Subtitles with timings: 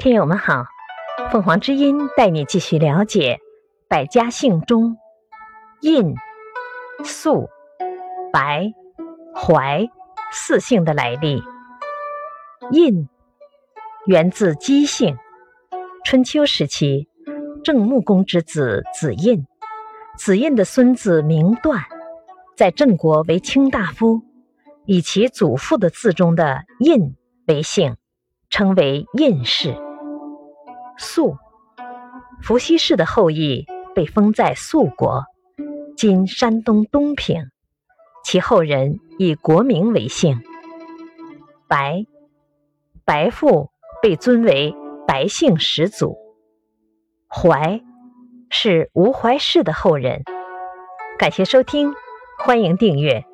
[0.00, 0.64] 听友们好，
[1.30, 3.38] 凤凰之音带你继续了解
[3.86, 4.96] 百家姓中
[5.82, 6.14] 印、
[7.04, 7.50] 素、
[8.32, 8.72] 白、
[9.34, 9.86] 怀
[10.32, 11.42] 四姓的来历。
[12.72, 13.10] 印
[14.06, 15.18] 源自姬姓，
[16.02, 17.06] 春秋时期
[17.62, 19.44] 郑穆公之子子印，
[20.16, 21.84] 子印的孙子名段，
[22.56, 24.22] 在郑国为卿大夫，
[24.86, 27.14] 以其祖父的字中的印
[27.46, 27.98] 为姓，
[28.48, 29.76] 称为印氏。
[31.00, 31.38] 肃，
[32.42, 35.24] 伏羲氏的后裔被封在肃国，
[35.96, 37.50] 今山东东平。
[38.22, 40.42] 其后人以国名为姓。
[41.66, 42.04] 白，
[43.06, 43.70] 白父
[44.02, 44.74] 被尊为
[45.06, 46.18] 白姓始祖。
[47.26, 47.80] 怀，
[48.50, 50.22] 是吴怀氏的后人。
[51.18, 51.94] 感谢收听，
[52.44, 53.24] 欢迎订阅。